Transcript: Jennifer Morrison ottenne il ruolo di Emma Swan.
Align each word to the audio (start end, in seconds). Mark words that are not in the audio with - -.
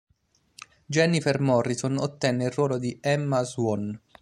Jennifer 0.87 1.39
Morrison 1.41 1.97
ottenne 1.99 2.45
il 2.45 2.49
ruolo 2.51 2.79
di 2.79 2.97
Emma 3.01 3.43
Swan. 3.43 3.99